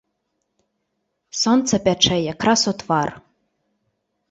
Сонца 1.41 1.73
пячэ 1.85 2.17
якраз 2.33 2.61
у 2.73 2.77
твар. 2.83 3.09